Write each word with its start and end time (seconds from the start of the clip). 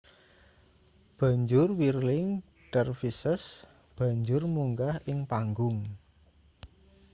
banjur 1.17 1.67
whirling 1.79 2.27
dervishes 2.71 3.43
banjur 3.97 4.41
munggah 4.55 4.95
ing 5.11 5.17
panggung 5.31 5.77